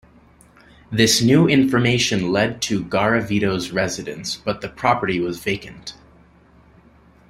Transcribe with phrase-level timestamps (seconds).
[0.91, 5.93] This new information led them to Garavito's residence, but the property was vacant.